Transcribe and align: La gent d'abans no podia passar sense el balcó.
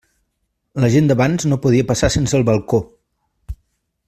La 0.83 0.89
gent 0.95 1.11
d'abans 1.11 1.47
no 1.51 1.59
podia 1.67 1.87
passar 1.93 2.11
sense 2.17 2.39
el 2.41 2.49
balcó. 2.51 2.81